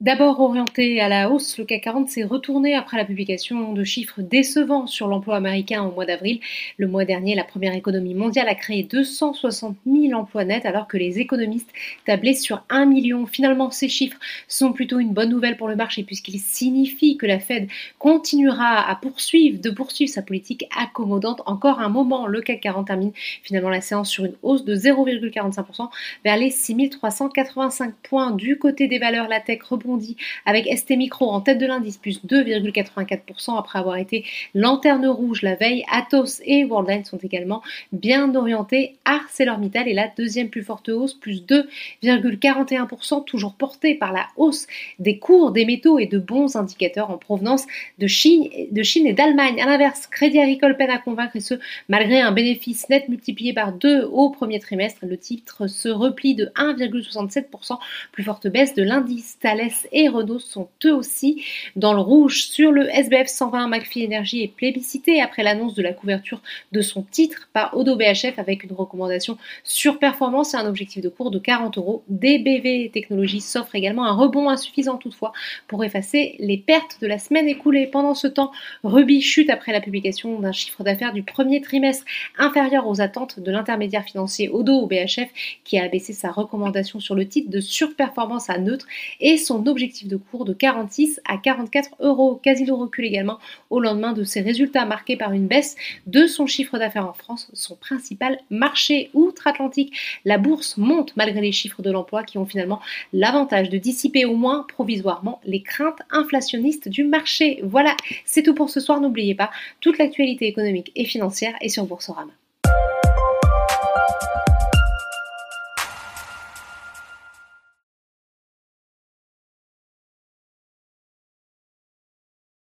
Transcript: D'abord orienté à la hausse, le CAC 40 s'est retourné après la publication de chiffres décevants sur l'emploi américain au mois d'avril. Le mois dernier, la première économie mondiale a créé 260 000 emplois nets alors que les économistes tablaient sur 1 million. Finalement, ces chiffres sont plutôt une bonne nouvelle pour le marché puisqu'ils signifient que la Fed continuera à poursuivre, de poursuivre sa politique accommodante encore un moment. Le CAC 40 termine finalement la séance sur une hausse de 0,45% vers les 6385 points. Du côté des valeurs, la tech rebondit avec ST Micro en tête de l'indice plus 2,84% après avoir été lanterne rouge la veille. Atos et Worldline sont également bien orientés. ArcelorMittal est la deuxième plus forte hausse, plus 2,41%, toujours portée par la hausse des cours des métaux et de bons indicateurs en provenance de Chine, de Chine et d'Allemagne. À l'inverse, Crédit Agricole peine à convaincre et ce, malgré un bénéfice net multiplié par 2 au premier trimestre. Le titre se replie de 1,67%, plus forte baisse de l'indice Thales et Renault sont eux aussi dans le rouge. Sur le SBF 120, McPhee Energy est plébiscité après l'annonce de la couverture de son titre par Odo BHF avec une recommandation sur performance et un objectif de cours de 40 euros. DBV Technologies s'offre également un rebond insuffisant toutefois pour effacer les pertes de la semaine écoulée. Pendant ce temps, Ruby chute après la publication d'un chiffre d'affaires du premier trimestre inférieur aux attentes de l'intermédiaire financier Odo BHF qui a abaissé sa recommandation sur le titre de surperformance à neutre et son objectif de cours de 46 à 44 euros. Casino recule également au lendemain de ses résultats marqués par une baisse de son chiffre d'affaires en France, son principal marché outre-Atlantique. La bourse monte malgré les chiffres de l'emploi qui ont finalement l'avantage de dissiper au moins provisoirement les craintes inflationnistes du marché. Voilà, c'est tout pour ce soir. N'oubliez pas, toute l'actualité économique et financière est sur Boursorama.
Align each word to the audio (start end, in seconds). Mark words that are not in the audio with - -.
D'abord 0.00 0.38
orienté 0.38 1.00
à 1.00 1.08
la 1.08 1.28
hausse, 1.28 1.58
le 1.58 1.64
CAC 1.64 1.82
40 1.82 2.08
s'est 2.08 2.22
retourné 2.22 2.76
après 2.76 2.96
la 2.96 3.04
publication 3.04 3.72
de 3.72 3.82
chiffres 3.82 4.22
décevants 4.22 4.86
sur 4.86 5.08
l'emploi 5.08 5.34
américain 5.34 5.82
au 5.82 5.90
mois 5.90 6.06
d'avril. 6.06 6.38
Le 6.76 6.86
mois 6.86 7.04
dernier, 7.04 7.34
la 7.34 7.42
première 7.42 7.74
économie 7.74 8.14
mondiale 8.14 8.48
a 8.48 8.54
créé 8.54 8.84
260 8.84 9.76
000 9.84 10.12
emplois 10.16 10.44
nets 10.44 10.64
alors 10.66 10.86
que 10.86 10.96
les 10.96 11.18
économistes 11.18 11.72
tablaient 12.06 12.34
sur 12.34 12.62
1 12.70 12.86
million. 12.86 13.26
Finalement, 13.26 13.72
ces 13.72 13.88
chiffres 13.88 14.16
sont 14.46 14.72
plutôt 14.72 15.00
une 15.00 15.12
bonne 15.12 15.30
nouvelle 15.30 15.56
pour 15.56 15.66
le 15.66 15.74
marché 15.74 16.04
puisqu'ils 16.04 16.38
signifient 16.38 17.16
que 17.16 17.26
la 17.26 17.40
Fed 17.40 17.66
continuera 17.98 18.88
à 18.88 18.94
poursuivre, 18.94 19.60
de 19.60 19.70
poursuivre 19.70 20.12
sa 20.12 20.22
politique 20.22 20.68
accommodante 20.78 21.42
encore 21.44 21.80
un 21.80 21.88
moment. 21.88 22.28
Le 22.28 22.40
CAC 22.40 22.60
40 22.60 22.86
termine 22.86 23.12
finalement 23.42 23.68
la 23.68 23.80
séance 23.80 24.10
sur 24.10 24.26
une 24.26 24.36
hausse 24.44 24.64
de 24.64 24.76
0,45% 24.76 25.88
vers 26.24 26.36
les 26.36 26.50
6385 26.50 27.94
points. 28.04 28.30
Du 28.30 28.60
côté 28.60 28.86
des 28.86 29.00
valeurs, 29.00 29.26
la 29.26 29.40
tech 29.40 29.58
rebondit 29.88 30.16
avec 30.44 30.66
ST 30.76 30.90
Micro 30.96 31.30
en 31.30 31.40
tête 31.40 31.58
de 31.58 31.66
l'indice 31.66 31.96
plus 31.96 32.24
2,84% 32.24 33.58
après 33.58 33.78
avoir 33.78 33.96
été 33.96 34.24
lanterne 34.54 35.06
rouge 35.06 35.42
la 35.42 35.54
veille. 35.54 35.84
Atos 35.90 36.40
et 36.44 36.64
Worldline 36.64 37.04
sont 37.04 37.18
également 37.18 37.62
bien 37.92 38.34
orientés. 38.34 38.96
ArcelorMittal 39.04 39.88
est 39.88 39.94
la 39.94 40.08
deuxième 40.16 40.48
plus 40.48 40.62
forte 40.62 40.88
hausse, 40.88 41.14
plus 41.14 41.42
2,41%, 41.44 43.24
toujours 43.24 43.54
portée 43.54 43.94
par 43.94 44.12
la 44.12 44.26
hausse 44.36 44.66
des 44.98 45.18
cours 45.18 45.52
des 45.52 45.64
métaux 45.64 45.98
et 45.98 46.06
de 46.06 46.18
bons 46.18 46.56
indicateurs 46.56 47.10
en 47.10 47.18
provenance 47.18 47.66
de 47.98 48.06
Chine, 48.06 48.48
de 48.70 48.82
Chine 48.82 49.06
et 49.06 49.12
d'Allemagne. 49.12 49.60
À 49.60 49.66
l'inverse, 49.66 50.06
Crédit 50.06 50.40
Agricole 50.40 50.76
peine 50.76 50.90
à 50.90 50.98
convaincre 50.98 51.36
et 51.36 51.40
ce, 51.40 51.54
malgré 51.88 52.20
un 52.20 52.32
bénéfice 52.32 52.88
net 52.88 53.08
multiplié 53.08 53.52
par 53.52 53.72
2 53.72 54.04
au 54.04 54.30
premier 54.30 54.60
trimestre. 54.60 55.06
Le 55.06 55.16
titre 55.16 55.66
se 55.66 55.88
replie 55.88 56.34
de 56.34 56.46
1,67%, 56.56 57.78
plus 58.12 58.24
forte 58.24 58.48
baisse 58.48 58.74
de 58.74 58.82
l'indice 58.82 59.38
Thales 59.40 59.70
et 59.92 60.08
Renault 60.08 60.38
sont 60.38 60.68
eux 60.84 60.94
aussi 60.94 61.44
dans 61.76 61.92
le 61.92 62.00
rouge. 62.00 62.44
Sur 62.44 62.72
le 62.72 62.88
SBF 62.88 63.28
120, 63.28 63.68
McPhee 63.68 64.06
Energy 64.06 64.42
est 64.42 64.48
plébiscité 64.48 65.20
après 65.20 65.42
l'annonce 65.42 65.74
de 65.74 65.82
la 65.82 65.92
couverture 65.92 66.40
de 66.72 66.80
son 66.80 67.02
titre 67.02 67.48
par 67.52 67.76
Odo 67.76 67.96
BHF 67.96 68.38
avec 68.38 68.64
une 68.64 68.72
recommandation 68.72 69.38
sur 69.64 69.98
performance 69.98 70.54
et 70.54 70.56
un 70.56 70.66
objectif 70.66 71.02
de 71.02 71.08
cours 71.08 71.30
de 71.30 71.38
40 71.38 71.78
euros. 71.78 72.02
DBV 72.08 72.90
Technologies 72.92 73.40
s'offre 73.40 73.74
également 73.74 74.04
un 74.04 74.12
rebond 74.12 74.48
insuffisant 74.48 74.96
toutefois 74.96 75.32
pour 75.66 75.84
effacer 75.84 76.36
les 76.38 76.56
pertes 76.56 76.98
de 77.00 77.06
la 77.06 77.18
semaine 77.18 77.48
écoulée. 77.48 77.86
Pendant 77.86 78.14
ce 78.14 78.26
temps, 78.26 78.52
Ruby 78.84 79.20
chute 79.20 79.50
après 79.50 79.72
la 79.72 79.80
publication 79.80 80.38
d'un 80.40 80.52
chiffre 80.52 80.82
d'affaires 80.82 81.12
du 81.12 81.22
premier 81.22 81.60
trimestre 81.60 82.04
inférieur 82.38 82.86
aux 82.86 83.00
attentes 83.00 83.40
de 83.40 83.50
l'intermédiaire 83.50 84.04
financier 84.04 84.48
Odo 84.48 84.86
BHF 84.86 85.28
qui 85.64 85.78
a 85.78 85.84
abaissé 85.84 86.12
sa 86.12 86.30
recommandation 86.30 87.00
sur 87.00 87.14
le 87.14 87.26
titre 87.26 87.50
de 87.50 87.60
surperformance 87.60 88.50
à 88.50 88.58
neutre 88.58 88.86
et 89.20 89.36
son 89.36 89.58
objectif 89.68 90.08
de 90.08 90.16
cours 90.16 90.44
de 90.44 90.52
46 90.52 91.20
à 91.26 91.36
44 91.36 91.90
euros. 92.00 92.40
Casino 92.42 92.76
recule 92.76 93.04
également 93.04 93.38
au 93.70 93.80
lendemain 93.80 94.12
de 94.12 94.24
ses 94.24 94.40
résultats 94.40 94.84
marqués 94.84 95.16
par 95.16 95.32
une 95.32 95.46
baisse 95.46 95.76
de 96.06 96.26
son 96.26 96.46
chiffre 96.46 96.78
d'affaires 96.78 97.08
en 97.08 97.12
France, 97.12 97.48
son 97.52 97.76
principal 97.76 98.38
marché 98.50 99.10
outre-Atlantique. 99.14 99.96
La 100.24 100.38
bourse 100.38 100.76
monte 100.76 101.16
malgré 101.16 101.40
les 101.40 101.52
chiffres 101.52 101.82
de 101.82 101.90
l'emploi 101.90 102.22
qui 102.22 102.38
ont 102.38 102.46
finalement 102.46 102.80
l'avantage 103.12 103.70
de 103.70 103.78
dissiper 103.78 104.24
au 104.24 104.34
moins 104.34 104.66
provisoirement 104.68 105.40
les 105.44 105.62
craintes 105.62 106.00
inflationnistes 106.10 106.88
du 106.88 107.04
marché. 107.04 107.60
Voilà, 107.62 107.96
c'est 108.24 108.42
tout 108.42 108.54
pour 108.54 108.70
ce 108.70 108.80
soir. 108.80 109.00
N'oubliez 109.00 109.34
pas, 109.34 109.50
toute 109.80 109.98
l'actualité 109.98 110.46
économique 110.46 110.92
et 110.96 111.04
financière 111.04 111.54
est 111.60 111.68
sur 111.68 111.86
Boursorama. 111.86 112.32